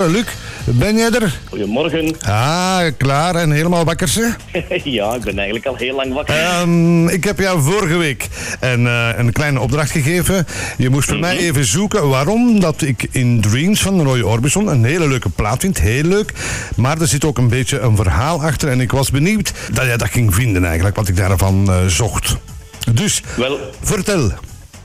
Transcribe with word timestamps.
Luc, 0.08 0.24
ben 0.64 0.96
jij 0.96 1.10
er? 1.10 1.38
Goedemorgen. 1.48 2.20
Ah, 2.20 2.80
klaar 2.96 3.34
en 3.34 3.50
helemaal 3.50 3.84
wakker, 3.84 4.08
ze? 4.08 4.32
ja, 4.84 5.14
ik 5.14 5.20
ben 5.20 5.36
eigenlijk 5.36 5.66
al 5.66 5.76
heel 5.76 5.94
lang 5.94 6.12
wakker. 6.12 6.34
Ehm, 6.34 7.08
ik 7.08 7.24
heb 7.24 7.38
jou 7.38 7.62
vorige 7.62 7.96
week 7.96 8.28
een, 8.60 8.86
eh, 8.86 9.08
een 9.16 9.32
kleine 9.32 9.60
opdracht 9.60 9.90
gegeven. 9.90 10.46
Je 10.78 10.90
moest 10.90 11.08
voor 11.08 11.18
mij 11.18 11.36
even 11.38 11.64
zoeken 11.64 12.08
waarom 12.08 12.60
dat 12.60 12.82
ik 12.82 13.08
in 13.10 13.40
Dreams 13.40 13.82
van 13.82 14.02
Roy 14.02 14.20
Orbison 14.20 14.66
een 14.66 14.84
hele 14.84 15.08
leuke 15.08 15.28
plaat 15.28 15.60
vind. 15.60 15.80
Heel 15.80 16.04
leuk. 16.04 16.32
Maar 16.76 17.00
er 17.00 17.08
zit 17.08 17.24
ook 17.24 17.38
een 17.38 17.48
beetje 17.48 17.80
een 17.80 17.96
verhaal 17.96 18.42
achter. 18.42 18.68
En 18.68 18.80
ik 18.80 18.92
was 18.92 19.10
benieuwd 19.10 19.52
dat 19.72 19.84
jij 19.84 19.96
dat 19.96 20.10
ging 20.10 20.34
vinden 20.34 20.64
eigenlijk, 20.64 20.96
wat 20.96 21.08
ik 21.08 21.16
daarvan 21.16 21.70
eh, 21.70 21.86
zocht. 21.86 22.36
Dus, 22.92 23.22
Wel, 23.36 23.58
vertel. 23.82 24.32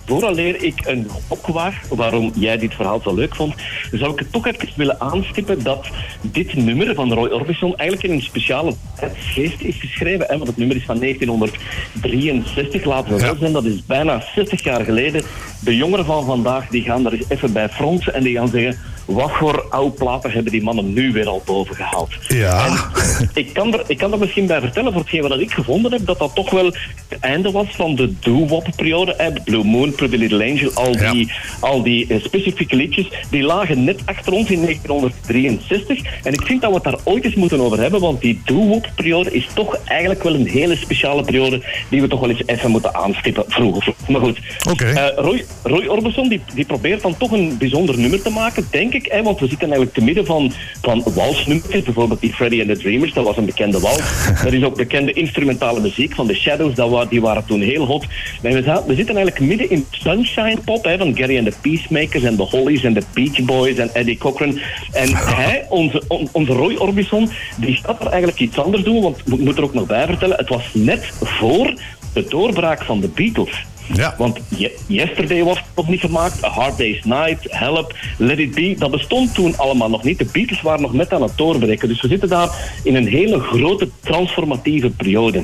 Vooraleer 0.06 0.64
ik 0.64 0.86
een 0.86 1.08
gok 1.28 1.48
waarom 1.90 2.32
jij 2.36 2.58
dit 2.58 2.74
verhaal 2.74 3.02
zo 3.04 3.14
leuk 3.14 3.36
vond, 3.36 3.56
zou 3.92 4.12
ik 4.12 4.20
het 4.20 4.32
toch 4.32 4.48
even 4.48 4.70
willen 4.76 5.02
aanstippen 5.02 5.64
dat 5.64 5.88
dit 6.22 6.54
nummer 6.54 6.96
van 6.96 7.14
Roy 7.14 7.28
Orbison 7.28 7.76
eigenlijk 7.76 8.10
in 8.10 8.16
een 8.16 8.24
speciale 8.24 8.74
tijdsgeest 9.00 9.62
is 9.62 9.80
geschreven. 9.80 10.26
Hè? 10.28 10.38
Want 10.38 10.48
het 10.48 10.58
nummer 10.58 10.76
is 10.76 10.86
van 10.86 11.00
1963, 11.00 12.86
laten 12.86 13.16
we 13.16 13.22
wel 13.22 13.36
zijn, 13.36 13.54
dat 13.54 13.66
is 13.66 13.86
bijna 13.86 14.24
60 14.36 14.64
jaar 14.64 14.84
geleden. 14.84 15.24
De 15.60 15.76
jongeren 15.76 16.06
van 16.06 16.26
vandaag 16.26 16.68
die 16.68 16.82
gaan 16.84 17.06
er 17.06 17.14
eens 17.14 17.26
even 17.30 17.54
bij 17.54 17.70
fronsen 17.70 18.14
en 18.14 18.24
die 18.24 18.36
gaan 18.36 18.48
zeggen 18.48 18.78
wat 19.06 19.32
voor 19.32 19.66
oude 19.70 19.96
platen 19.96 20.32
hebben 20.32 20.52
die 20.52 20.64
mannen 20.64 20.94
nu 20.94 21.12
weer 21.12 21.28
al 21.28 21.42
boven 21.46 21.76
gehaald. 21.76 22.10
Ja. 22.28 22.68
Ik 23.34 23.54
kan, 23.54 23.74
er, 23.74 23.84
ik 23.88 23.98
kan 23.98 24.12
er 24.12 24.20
misschien 24.20 24.46
bij 24.48 24.60
vertellen, 24.60 24.92
voor 24.92 25.02
hetgeen 25.02 25.22
wat 25.22 25.40
ik 25.40 25.52
gevonden 25.52 25.92
heb, 25.92 26.06
dat 26.06 26.20
dat 26.20 26.36
toch 26.36 26.50
wel 26.50 26.66
het 26.66 27.20
einde 27.20 27.52
was 27.52 27.66
van 27.76 27.96
de 27.96 28.14
doo-wop-periode. 28.20 29.14
hè. 29.18 29.32
Blue 29.44 29.64
Moon, 29.64 29.96
Pretty 29.96 30.16
Little 30.16 30.44
Angel, 30.50 30.72
al 30.74 30.94
Ja. 30.94 31.12
die, 31.12 31.32
al 31.60 31.84
die 31.84 32.08
eh, 32.08 32.24
specifieke 32.24 32.76
liedjes, 32.76 33.08
die 33.30 33.44
lagen 33.44 33.84
net 33.84 34.02
achter 34.06 34.34
ons 34.34 34.50
in 34.50 34.62
1963. 34.62 36.02
En 36.24 36.34
ik 36.34 36.42
vind 36.42 36.62
dat 36.62 36.70
we 36.70 36.76
het 36.76 36.84
daar 36.84 37.00
ooit 37.04 37.24
eens 37.26 37.36
moeten 37.36 37.60
over 37.60 37.80
hebben, 37.80 38.00
want 38.02 38.22
die 38.22 38.42
doo-wop-periode 38.46 39.32
is 39.32 39.48
toch 39.54 39.78
eigenlijk 39.86 40.24
wel 40.24 40.34
een 40.34 40.48
hele 40.48 40.76
speciale 40.76 41.24
periode 41.24 41.62
die 41.90 42.02
we 42.02 42.08
toch 42.08 42.20
wel 42.20 42.30
eens 42.30 42.44
even 42.46 42.72
moeten 42.72 42.96
aanstippen 42.96 43.44
vroeger. 43.48 43.94
Maar 44.08 44.22
goed, 44.22 44.40
Oké. 44.70 44.86
Eh, 44.86 45.24
Roy, 45.24 45.45
Roy 45.64 45.86
Orbison 45.86 46.30
die, 46.30 46.42
die 46.54 46.66
probeert 46.66 47.02
dan 47.02 47.18
toch 47.18 47.32
een 47.32 47.58
bijzonder 47.58 48.00
nummer 48.00 48.22
te 48.22 48.30
maken, 48.30 48.68
denk 48.72 48.94
ik. 48.94 49.06
Hè, 49.06 49.24
want 49.24 49.40
we 49.40 49.48
zitten 49.48 49.68
eigenlijk 49.68 49.98
te 49.98 50.04
midden 50.04 50.26
van, 50.26 50.52
van 50.82 51.04
walsnummertjes. 51.16 51.84
Bijvoorbeeld 51.84 52.20
die 52.22 52.34
Freddy 52.34 52.60
and 52.60 52.70
the 52.70 52.78
Dreamers, 52.78 53.14
dat 53.14 53.26
was 53.26 53.38
een 53.38 53.46
bekende 53.46 53.80
wals. 53.80 54.28
er 54.46 54.54
is 54.54 54.64
ook 54.64 54.76
bekende 54.76 55.12
instrumentale 55.12 55.80
muziek 55.80 56.16
van 56.16 56.28
The 56.28 56.34
Shadows, 56.34 56.76
dat 56.76 56.90
wa, 56.90 57.06
die 57.06 57.22
waren 57.22 57.46
toen 57.46 57.62
heel 57.62 57.86
hot. 57.86 58.06
En 58.42 58.54
we, 58.54 58.96
zitten 58.96 59.16
eigenlijk 59.16 59.40
midden 59.40 59.70
in 59.70 59.86
sunshine 59.92 60.58
pop, 60.66 60.84
hè, 60.84 60.98
van 60.98 61.18
Gary 61.18 61.38
and 61.38 61.46
the 61.46 61.54
Peacemakers 61.62 62.24
en 62.24 62.36
de 62.36 62.44
Hollies 62.44 62.84
en 62.84 62.94
de 62.94 63.04
Beach 63.14 63.42
Boys 63.42 63.78
en 63.78 63.90
Eddie 63.94 64.18
Cochran. 64.18 64.60
En 64.92 65.16
hij, 65.16 65.66
onze, 65.70 66.02
on- 66.08 66.30
onze 66.32 66.52
Roy 66.52 66.76
Orbison, 66.76 67.30
die 67.58 67.80
gaat 67.84 68.00
er 68.00 68.08
eigenlijk 68.08 68.40
iets 68.40 68.58
anders 68.58 68.84
doen, 68.84 69.02
want 69.02 69.18
ik 69.18 69.40
moet 69.40 69.58
er 69.58 69.64
ook 69.64 69.74
nog 69.74 69.86
bij 69.86 70.06
vertellen, 70.06 70.38
het 70.38 70.50
was 70.50 70.64
net 70.74 71.14
voor 71.22 71.74
de 72.14 72.26
doorbraak 72.30 72.84
van 72.84 73.00
de 73.00 73.08
Beatles. 73.08 73.66
Ja. 73.94 74.16
Want 74.18 74.40
Ye- 74.48 74.72
Yesterday 74.88 75.44
was 75.44 75.62
nog 75.76 75.88
niet 75.88 76.00
gemaakt, 76.00 76.44
A 76.46 76.50
Hard 76.50 76.78
Day's 76.78 77.04
Night, 77.04 77.48
Help, 77.50 77.96
Let 78.18 78.40
It 78.40 78.56
Be. 78.56 78.76
Dat 78.78 78.92
bestond 78.92 79.34
toen 79.34 79.58
allemaal 79.58 79.90
nog 79.90 80.04
niet. 80.04 80.18
De 80.18 80.30
Beatles 80.32 80.62
waren 80.62 80.82
nog 80.82 80.94
net 80.94 81.14
aan 81.14 81.22
het 81.22 81.38
doorbreken. 81.38 81.88
Dus 81.88 82.02
we 82.02 82.08
zitten 82.08 82.30
daar 82.30 82.80
in 82.84 82.96
een 82.96 83.08
hele 83.08 83.40
grote 83.40 83.90
transformatieve 84.00 84.90
periode. 84.90 85.44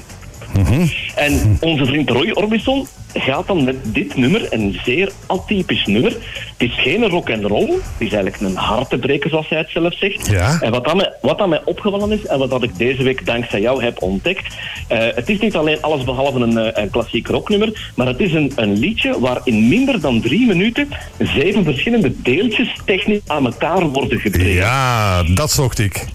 En 1.16 1.58
onze 1.60 1.86
vriend 1.86 2.10
Roy 2.10 2.32
Orbison 2.32 2.88
gaat 3.14 3.48
dan 3.48 3.64
met 3.64 3.76
dit 3.84 4.16
nummer, 4.16 4.48
een 4.50 4.80
zeer 4.84 5.12
atypisch 5.26 5.86
nummer. 5.86 6.12
Het 6.12 6.70
is 6.70 6.82
geen 6.82 7.10
rock 7.10 7.30
and 7.30 7.44
roll, 7.44 7.70
het 7.72 7.82
is 7.98 8.14
eigenlijk 8.14 8.40
een 8.40 8.56
hartebreker 8.56 9.30
zoals 9.30 9.50
hij 9.50 9.58
het 9.58 9.70
zelf 9.70 9.98
zegt. 9.98 10.28
Ja. 10.28 10.62
En 10.62 10.72
wat 10.72 10.86
aan, 10.88 10.98
mij, 10.98 11.14
wat 11.22 11.40
aan 11.40 11.50
mij 11.50 11.62
opgevallen 11.66 12.12
is 12.12 12.26
en 12.26 12.40
wat 12.40 12.50
dat 12.50 12.64
ik 12.64 12.78
deze 12.78 13.04
week 13.04 13.26
dankzij 13.26 13.62
jou 13.62 13.84
heb 13.84 14.02
ontdekt, 14.02 14.56
eh, 14.88 15.00
het 15.16 15.30
is 15.30 15.40
niet 15.40 15.56
alleen 15.56 15.82
alles 15.82 16.04
behalve 16.04 16.40
een, 16.40 16.58
eh, 16.58 16.84
een 16.84 16.90
klassiek 16.90 17.28
rocknummer, 17.28 17.92
maar 17.96 18.08
het 18.08 18.20
is 18.20 18.34
een, 18.34 18.52
een 18.56 18.78
liedje 18.78 19.20
waar 19.20 19.42
in 19.44 19.68
minder 19.68 20.02
dan 20.02 20.22
drie 20.22 20.48
minuten 20.48 20.88
zeven 21.20 21.64
verschillende 21.64 22.22
deeltjes 22.22 22.80
technisch 22.86 23.22
aan 23.28 23.46
elkaar 23.46 23.90
worden 23.90 24.20
gebreid. 24.20 24.54
Ja, 24.54 25.24
dat 25.24 25.52
zocht 25.52 25.80
ik. 25.80 26.06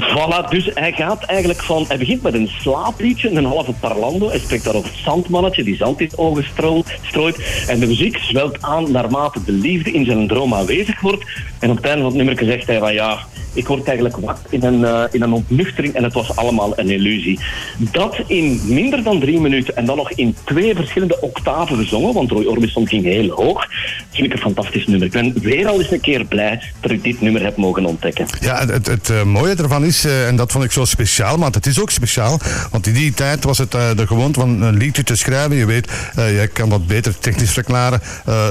Voilà, 0.00 0.48
dus 0.48 0.70
hij 0.74 0.92
gaat 0.92 1.24
eigenlijk 1.24 1.62
van... 1.62 1.84
Hij 1.88 1.98
begint 1.98 2.22
met 2.22 2.34
een 2.34 2.48
slaapliedje, 2.48 3.30
een 3.30 3.44
halve 3.44 3.72
parlando. 3.72 4.28
Hij 4.28 4.38
spreekt 4.38 4.64
daar 4.64 4.74
over 4.74 4.90
het 4.90 4.98
zandmannetje, 4.98 5.64
die 5.64 5.76
zand 5.76 6.00
in 6.00 6.06
het 6.06 6.18
ogen 6.18 6.44
stro- 6.44 6.82
strooit. 7.02 7.64
En 7.68 7.80
de 7.80 7.86
muziek 7.86 8.16
zwelt 8.16 8.62
aan 8.62 8.90
naarmate 8.90 9.44
de 9.44 9.52
liefde 9.52 9.90
in 9.90 10.04
zijn 10.04 10.26
droom 10.26 10.54
aanwezig 10.54 11.00
wordt. 11.00 11.24
En 11.58 11.70
op 11.70 11.76
het 11.76 11.84
einde 11.84 12.02
van 12.02 12.16
het 12.16 12.24
nummer 12.24 12.44
zegt 12.44 12.66
hij 12.66 12.78
van 12.78 12.94
ja... 12.94 13.18
Ik 13.54 13.66
word 13.66 13.84
eigenlijk 13.84 14.16
wakker 14.16 14.44
in 14.50 14.64
een, 14.64 14.84
eh, 14.84 15.02
in 15.10 15.22
een 15.22 15.32
ontnuchtering 15.32 15.94
en 15.94 16.04
het 16.04 16.12
was 16.12 16.36
allemaal 16.36 16.78
een 16.78 16.90
illusie. 16.90 17.40
Dat 17.78 18.16
in 18.26 18.60
minder 18.64 19.02
dan 19.02 19.20
drie 19.20 19.40
minuten 19.40 19.76
en 19.76 19.84
dan 19.84 19.96
nog 19.96 20.10
in 20.10 20.36
twee 20.44 20.74
verschillende 20.74 21.20
octaven 21.20 21.76
gezongen, 21.76 22.14
want 22.14 22.30
Roy 22.30 22.44
Orbison 22.44 22.88
ging 22.88 23.04
heel 23.04 23.30
hoog, 23.30 23.66
vind 24.10 24.26
ik 24.26 24.32
een 24.32 24.38
fantastisch 24.38 24.86
nummer. 24.86 25.06
Ik 25.06 25.12
ben 25.12 25.34
weer 25.40 25.66
al 25.66 25.78
eens 25.78 25.90
een 25.90 26.00
keer 26.00 26.24
blij 26.24 26.62
dat 26.80 26.90
ik 26.90 27.02
dit 27.02 27.20
nummer 27.20 27.42
heb 27.42 27.56
mogen 27.56 27.84
ontdekken. 27.84 28.26
Ja, 28.40 28.66
het, 28.66 28.86
het, 28.86 29.10
eh, 29.10 29.22
mooie 29.22 29.54
ervan 29.54 29.84
is, 29.84 30.04
eh, 30.04 30.28
en 30.28 30.36
dat 30.36 30.52
vond 30.52 30.64
ik 30.64 30.72
zo 30.72 30.84
speciaal, 30.84 31.36
maar 31.36 31.50
het 31.50 31.66
is 31.66 31.80
ook 31.80 31.90
speciaal, 31.90 32.38
want 32.70 32.86
in 32.86 32.94
die 32.94 33.14
tijd 33.14 33.44
was 33.44 33.58
het 33.58 33.70
de 33.70 34.06
gewoonte 34.06 34.40
van 34.40 34.62
een 34.62 34.76
liedje 34.76 35.02
te 35.02 35.16
schrijven. 35.16 35.56
Je 35.56 35.66
weet, 35.66 35.90
je 36.14 36.50
kan 36.52 36.68
wat 36.68 36.86
beter 36.86 37.18
technisch 37.18 37.52
verklaren. 37.52 38.00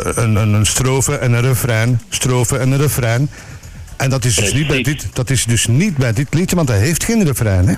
een, 0.03 0.35
een, 0.35 0.53
een 0.53 0.65
strofe 0.65 1.17
en 1.17 1.33
een 1.33 1.41
refrein, 1.41 2.01
strofe 2.09 2.57
en 2.57 2.71
een 2.71 2.77
refrein. 2.79 3.29
En 4.03 4.09
dat 4.09 4.25
is, 4.25 4.35
dus 4.35 4.53
niet 4.53 4.67
bij 4.67 4.81
dit, 4.81 5.07
dat 5.13 5.29
is 5.29 5.45
dus 5.45 5.67
niet 5.67 5.97
bij 5.97 6.13
dit 6.13 6.33
liedje, 6.33 6.55
want 6.55 6.67
hij 6.67 6.79
heeft 6.79 7.03
geen 7.03 7.23
refrein. 7.25 7.67
Hè? 7.67 7.73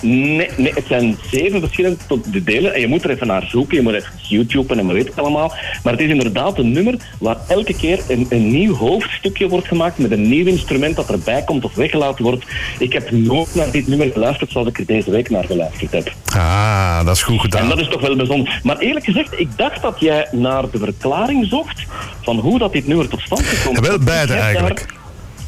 Nee, 0.00 0.48
nee, 0.56 0.72
het 0.74 0.84
zijn 0.88 1.16
zeven 1.30 1.60
verschillende 1.60 1.96
tot 2.08 2.32
de 2.32 2.42
delen. 2.42 2.74
En 2.74 2.80
je 2.80 2.88
moet 2.88 3.04
er 3.04 3.10
even 3.10 3.26
naar 3.26 3.46
zoeken, 3.48 3.76
je 3.76 3.82
moet 3.82 3.94
even 3.94 4.10
YouTube 4.28 4.74
en 4.74 4.86
weet 4.92 5.06
het 5.08 5.18
allemaal. 5.18 5.52
Maar 5.82 5.92
het 5.92 6.02
is 6.02 6.08
inderdaad 6.10 6.58
een 6.58 6.72
nummer 6.72 6.94
waar 7.18 7.36
elke 7.48 7.74
keer 7.76 8.00
een, 8.08 8.26
een 8.28 8.50
nieuw 8.50 8.74
hoofdstukje 8.74 9.48
wordt 9.48 9.66
gemaakt 9.66 9.98
met 9.98 10.10
een 10.10 10.28
nieuw 10.28 10.46
instrument 10.46 10.96
dat 10.96 11.10
erbij 11.10 11.42
komt 11.44 11.64
of 11.64 11.74
weggelaten 11.74 12.24
wordt. 12.24 12.44
Ik 12.78 12.92
heb 12.92 13.10
nooit 13.10 13.54
naar 13.54 13.70
dit 13.70 13.86
nummer 13.86 14.10
geluisterd 14.12 14.50
zoals 14.50 14.68
ik 14.68 14.78
er 14.78 14.86
deze 14.86 15.10
week 15.10 15.30
naar 15.30 15.44
geluisterd 15.44 15.92
heb. 15.92 16.12
Ah, 16.24 17.04
dat 17.04 17.16
is 17.16 17.22
goed 17.22 17.34
En 17.34 17.40
gedaan. 17.40 17.68
dat 17.68 17.78
is 17.80 17.88
toch 17.88 18.00
wel 18.00 18.16
bijzonder. 18.16 18.60
Maar 18.62 18.78
eerlijk 18.78 19.04
gezegd, 19.04 19.40
ik 19.40 19.48
dacht 19.56 19.82
dat 19.82 20.00
jij 20.00 20.28
naar 20.32 20.70
de 20.70 20.78
verklaring 20.78 21.46
zocht 21.46 21.82
van 22.22 22.38
hoe 22.38 22.58
dat 22.58 22.72
dit 22.72 22.86
nummer 22.86 23.08
tot 23.08 23.20
stand 23.20 23.40
is 23.40 23.48
gekomen. 23.48 23.82
Wel 23.82 23.94
ik 23.94 24.04
beide 24.04 24.32
eigenlijk. 24.34 24.76
daar- 24.78 25.02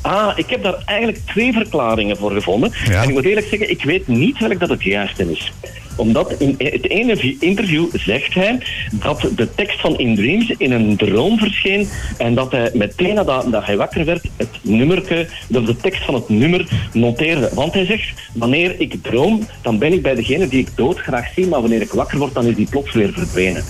Ah, 0.07 0.39
ik 0.39 0.51
heb 0.51 0.63
daar 0.63 0.83
eigenlijk 0.85 1.19
twee 1.27 1.53
verklaringen 1.53 2.17
voor 2.17 2.31
gevonden. 2.31 2.73
Ja. 2.85 3.03
En 3.03 3.09
ik 3.09 3.15
moet 3.15 3.25
eerlijk 3.25 3.47
zeggen, 3.47 3.71
ik 3.71 3.85
weet 3.85 4.07
niet 4.07 4.39
welk 4.39 4.61
dat 4.61 4.69
het 4.69 4.83
juiste 4.83 5.31
is. 5.31 5.53
Omdat 5.97 6.33
in 6.39 6.55
het 6.59 6.89
ene 6.89 7.37
interview 7.41 7.87
zegt 7.93 8.35
hij 8.35 8.59
dat 8.93 9.29
de 9.37 9.55
tekst 9.55 9.81
van 9.81 9.99
In 9.99 10.15
Dreams 10.15 10.55
in 10.59 10.73
een 10.73 10.97
droom 10.97 11.39
verscheen 11.39 11.89
en 12.19 12.35
dat 12.35 12.53
hij 12.53 12.71
meteen 12.75 13.15
nadat 13.15 13.53
dat 13.53 13.65
hij 13.65 13.77
wakker 13.77 14.05
werd 14.05 14.25
het 14.37 14.59
nummerke, 14.63 15.29
dat 15.49 15.67
de 15.67 15.77
tekst 15.77 16.05
van 16.05 16.15
het 16.15 16.29
nummer 16.29 16.69
noteerde. 16.93 17.51
Want 17.55 17.73
hij 17.73 17.85
zegt, 17.85 18.13
wanneer 18.33 18.81
ik 18.81 19.03
droom, 19.03 19.47
dan 19.63 19.79
ben 19.79 19.93
ik 19.93 20.03
bij 20.03 20.15
degene 20.15 20.49
die 20.49 20.61
ik 20.61 20.77
dood 20.77 20.99
graag 20.99 21.33
zie, 21.35 21.47
maar 21.47 21.61
wanneer 21.61 21.81
ik 21.81 21.93
wakker 21.93 22.19
word, 22.19 22.35
dan 22.35 22.47
is 22.47 22.55
die 22.55 22.69
plots 22.69 22.93
weer 22.93 23.13
verdwenen. 23.13 23.65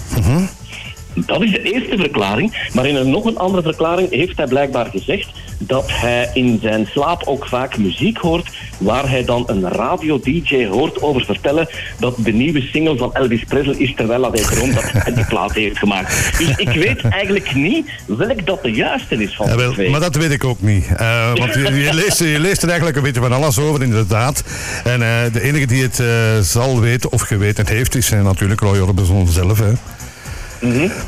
Dat 1.14 1.42
is 1.42 1.50
de 1.50 1.62
eerste 1.62 1.96
verklaring. 1.96 2.68
Maar 2.72 2.86
in 2.86 2.96
een 2.96 3.10
nog 3.10 3.24
een 3.24 3.38
andere 3.38 3.62
verklaring 3.62 4.10
heeft 4.10 4.36
hij 4.36 4.46
blijkbaar 4.46 4.86
gezegd 4.86 5.28
dat 5.58 5.84
hij 5.86 6.30
in 6.34 6.58
zijn 6.62 6.86
slaap 6.86 7.22
ook 7.24 7.46
vaak 7.46 7.78
muziek 7.78 8.18
hoort, 8.18 8.48
waar 8.78 9.08
hij 9.08 9.24
dan 9.24 9.44
een 9.46 9.68
radio-dj 9.68 10.66
hoort 10.66 11.02
over 11.02 11.24
vertellen 11.24 11.68
dat 11.98 12.14
de 12.18 12.32
nieuwe 12.32 12.60
single 12.60 12.96
van 12.96 13.14
Elvis 13.14 13.44
Presley 13.44 13.76
is 13.76 13.94
terwijl 13.94 14.32
hij 14.32 14.42
droomt 14.42 14.74
dat 14.74 14.84
hij 14.92 15.14
die 15.14 15.24
plaat 15.24 15.52
heeft 15.52 15.78
gemaakt. 15.78 16.38
Dus 16.38 16.56
ik 16.56 16.70
weet 16.70 17.00
eigenlijk 17.00 17.54
niet 17.54 17.90
welk 18.06 18.46
dat 18.46 18.62
de 18.62 18.70
juiste 18.70 19.22
is 19.22 19.34
van 19.34 19.46
de 19.46 19.70
twee. 19.72 19.90
maar 19.90 20.00
dat 20.00 20.14
weet 20.14 20.30
ik 20.30 20.44
ook 20.44 20.60
niet. 20.60 20.86
Eh, 20.96 21.32
want 21.34 21.54
je, 21.54 21.60
je, 21.60 21.94
leest, 21.94 22.18
je 22.18 22.40
leest 22.40 22.62
er 22.62 22.68
eigenlijk 22.68 22.96
een 22.96 23.02
beetje 23.02 23.20
van 23.20 23.32
alles 23.32 23.58
over, 23.58 23.82
inderdaad. 23.82 24.42
En 24.84 25.02
eh, 25.02 25.32
de 25.32 25.42
enige 25.42 25.66
die 25.66 25.82
het 25.82 26.00
eh, 26.00 26.06
zal 26.40 26.80
weten 26.80 27.12
of 27.12 27.20
geweten 27.20 27.66
heeft, 27.68 27.94
is 27.94 28.10
natuurlijk 28.10 28.60
Roy 28.60 28.78
Orbison 28.78 29.28
zelf. 29.28 29.58
Hè. 29.58 29.72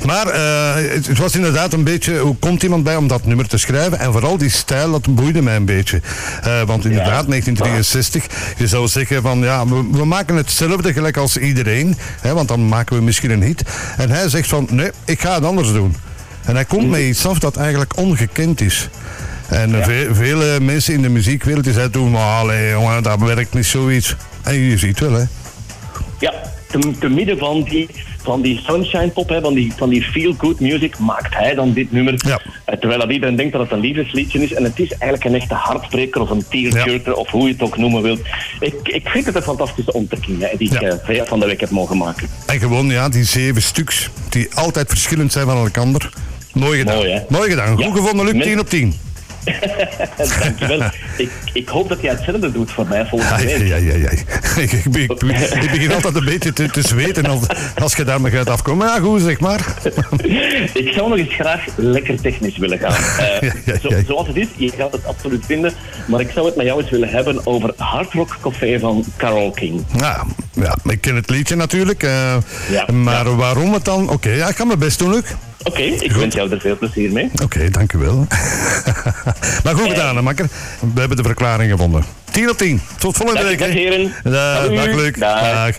Maar 0.07 0.27
eh, 0.27 0.75
het, 0.95 1.07
het 1.07 1.19
was 1.19 1.35
inderdaad 1.35 1.73
een 1.73 1.85
beetje, 1.85 2.19
hoe 2.19 2.37
komt 2.37 2.63
iemand 2.63 2.85
bij 2.85 2.97
om 2.97 3.07
dat 3.09 3.25
nummer 3.27 3.49
te 3.49 3.59
schrijven? 3.59 3.99
En 3.99 4.13
vooral 4.13 4.39
die 4.39 4.51
stijl, 4.51 4.91
dat 4.91 5.15
boeide 5.15 5.43
mij 5.43 5.57
een 5.57 5.65
beetje. 5.65 6.01
Eh, 6.43 6.63
want 6.63 6.85
inderdaad, 6.85 7.27
1963, 7.29 8.27
je 8.57 8.67
zou 8.67 8.89
zeggen 8.89 9.23
van 9.23 9.39
ja, 9.39 9.67
we, 9.67 9.89
we 9.93 10.05
maken 10.05 10.37
hetzelfde 10.37 10.93
gelijk 10.93 11.17
als 11.17 11.37
iedereen. 11.37 11.97
Hè, 12.21 12.35
want 12.35 12.49
dan 12.49 12.69
maken 12.69 12.97
we 12.97 13.03
misschien 13.03 13.31
een 13.31 13.43
hit. 13.43 13.63
En 13.97 14.11
hij 14.11 14.29
zegt 14.29 14.49
van 14.49 14.67
nee, 14.71 14.91
ik 15.05 15.21
ga 15.21 15.35
het 15.35 15.45
anders 15.45 15.73
doen. 15.73 15.97
En 16.45 16.55
hij 16.55 16.65
komt 16.65 16.91
met 16.91 17.01
iets 17.01 17.27
af 17.27 17.39
dat 17.39 17.57
eigenlijk 17.57 17.97
ongekend 17.97 18.61
is. 18.61 18.89
En 19.49 19.71
ve- 19.85 20.09
vele 20.13 20.61
mensen 20.61 20.95
in 20.95 21.03
de 21.03 21.09
muziekwereld 21.09 21.65
die 21.65 21.73
zeiden 21.73 21.93
toen, 21.93 22.11
maar 22.11 22.69
jongen, 22.71 23.03
dat 23.03 23.19
werkt 23.21 23.55
niet 23.55 23.67
zoiets. 23.67 24.17
En 24.43 24.55
je 24.55 24.79
ziet 24.79 25.01
wel 25.01 25.13
hè. 25.13 25.25
Ja, 26.19 26.33
te, 26.69 26.93
te 27.01 27.09
midden 27.09 27.39
van 27.39 27.63
die, 27.63 27.89
van 28.23 28.41
die 28.43 28.61
sunshine 28.67 29.09
pop, 29.09 29.29
hè, 29.29 29.41
van 29.41 29.55
die, 29.55 29.73
van 29.77 29.89
die 29.89 30.03
feel-good 30.03 30.61
music, 30.61 30.99
maakt 30.99 31.35
hij 31.35 31.55
dan 31.55 31.73
dit 31.73 31.93
nummer. 31.93 32.15
Ja. 32.17 32.41
Eh, 32.65 32.79
terwijl 32.79 33.01
dat 33.01 33.11
iedereen 33.11 33.37
denkt 33.37 33.53
dat 33.53 33.61
het 33.63 33.71
een 33.73 33.81
liefdesliedje 33.81 34.43
is. 34.43 34.53
En 34.55 34.65
het 34.65 34.79
is 34.81 34.91
eigenlijk 34.91 35.25
een 35.25 35.35
echte 35.41 35.55
hartbreker 35.55 36.21
of 36.21 36.31
een 36.31 36.45
tearjerker, 36.49 37.15
of 37.15 37.29
hoe 37.31 37.47
je 37.47 37.53
het 37.53 37.63
ook 37.63 37.77
noemen 37.77 38.03
wilt. 38.03 38.21
Ik, 38.61 38.75
ik 38.83 39.09
vind 39.09 39.27
het 39.27 39.35
een 39.35 39.43
fantastische 39.43 39.93
ontdekking 39.93 40.41
hè, 40.41 40.57
die 40.57 40.73
ik 40.75 40.81
Ja. 40.81 40.89
eh, 41.07 41.23
van 41.27 41.41
de 41.41 41.47
week 41.47 41.61
heb 41.61 41.71
mogen 41.71 41.97
maken. 41.97 42.29
En 42.47 42.59
gewoon, 42.59 42.87
ja, 42.87 43.09
die 43.09 43.25
zeven 43.25 43.63
stuks, 43.63 44.11
die 44.29 44.49
altijd 44.55 44.89
verschillend 44.89 45.33
zijn 45.33 45.47
van 45.47 45.57
elkaar. 45.57 45.87
Mooi 46.53 46.79
gedaan. 46.79 47.23
Mooi, 47.29 47.51
gedaan. 47.51 47.75
Goed 47.77 47.85
Ja. 47.85 47.91
gevonden, 47.93 48.25
Luc, 48.25 48.35
Met- 48.35 48.43
10 48.43 48.59
op 48.59 48.69
10. 48.69 48.95
Dankjewel. 50.43 50.91
ik, 51.17 51.31
ik 51.53 51.69
hoop 51.69 51.89
dat 51.89 52.01
jij 52.01 52.11
hetzelfde 52.11 52.53
doet 52.53 52.71
voor 52.71 52.87
mij 52.89 53.07
volgende 53.07 53.45
week. 53.45 53.73
ai, 53.73 53.91
ai, 53.91 54.07
ai. 54.07 54.19
Ik, 54.65 54.73
ik, 54.73 54.85
ik, 54.85 55.13
ik 55.63 55.71
begin 55.71 55.93
altijd 55.93 56.15
een 56.17 56.25
beetje 56.25 56.53
te, 56.53 56.71
te 56.71 56.83
zweten 56.83 57.27
als, 57.27 57.41
als 57.79 57.95
je 57.97 58.05
daarmee 58.05 58.33
gaat 58.33 58.49
afkomen. 58.51 58.87
Ja, 58.87 58.99
goed, 59.01 59.21
zeg 59.23 59.41
maar. 59.41 59.61
Ik 60.75 60.93
zou 60.93 61.09
nog 61.09 61.19
eens 61.19 61.35
graag 61.35 61.65
lekker 61.77 62.21
technisch 62.21 62.57
willen 62.57 62.79
gaan. 62.79 62.93
Eh, 63.25 63.41
Ja, 63.41 63.53
ja, 63.65 63.79
zo- 63.81 63.89
ja. 63.89 64.05
zoals 64.07 64.27
het 64.27 64.37
is, 64.37 64.47
je 64.57 64.71
gaat 64.79 64.93
het 64.93 65.05
absoluut 65.07 65.45
vinden. 65.47 65.73
Maar 66.07 66.21
ik 66.21 66.31
zou 66.31 66.47
het 66.47 66.57
met 66.57 66.67
jou 66.67 66.81
eens 66.81 66.91
willen 66.91 67.09
hebben 67.09 67.47
over 67.47 67.73
Hard 67.77 68.13
Rock 68.13 68.37
Café 68.43 68.79
van 68.79 69.05
Carol 69.17 69.51
King. 69.51 69.85
Ja, 69.97 70.25
ja, 70.53 70.77
ik 70.85 71.01
ken 71.01 71.15
het 71.17 71.31
liedje 71.31 71.57
natuurlijk. 71.57 72.03
Ja, 72.03 72.41
maar 72.93 73.25
ja. 73.27 73.35
waarom 73.35 73.73
het 73.73 73.85
dan? 73.85 74.11
Oké, 74.11 74.31
ja, 74.31 74.49
ik 74.49 74.57
ga 74.57 74.65
mijn 74.65 74.79
best 74.79 74.99
doen, 74.99 75.11
Luc. 75.11 75.23
Oké, 75.63 75.83
ik 75.83 76.13
wens 76.13 76.35
jou 76.35 76.51
er 76.51 76.61
veel 76.61 76.77
plezier 76.79 77.13
mee. 77.13 77.31
Oké, 77.43 77.71
dank 77.71 77.93
u 77.93 77.99
wel. 77.99 78.27
maar 79.65 79.75
goed 79.75 79.89
gedaan, 79.89 80.17
hè, 80.17 80.23
makker. 80.23 80.47
We 80.95 81.01
hebben 81.01 81.17
de 81.17 81.23
verklaring 81.23 81.71
gevonden. 81.71 82.05
10 82.31 82.51
op 82.51 82.57
10. 82.59 82.81
Tot 82.99 83.17
volgende 83.17 83.41
Dag, 83.41 83.51
week. 83.51 83.59
dag, 83.59 83.69
hè. 83.69 83.75
heren. 83.75 84.13
Dag, 84.23 84.67
Dag 84.69 84.75
dag 84.85 84.95
Luc. 84.95 85.13
Dag. 85.19 85.41
Dag. 85.41 85.77